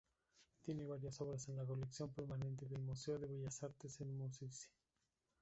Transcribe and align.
Tiene 0.63 0.83
varias 0.87 1.21
obras 1.21 1.47
en 1.47 1.57
la 1.57 1.63
colección 1.63 2.11
permanente 2.11 2.65
del 2.65 2.81
Museo 2.81 3.19
de 3.19 3.27
Bellas 3.27 3.61
Artes 3.61 3.99
de 3.99 4.05
Murcia. 4.05 4.49